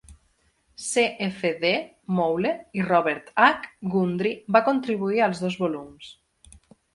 C. 0.89 0.95
F. 1.25 1.51
D. 1.65 1.69
Moule 2.19 2.53
i 2.79 2.85
Robert 2.87 3.29
H. 3.49 3.69
Gundry 3.97 4.33
va 4.57 4.63
contribuir 4.71 5.23
als 5.29 5.45
dos 5.45 5.61
volums. 5.67 6.11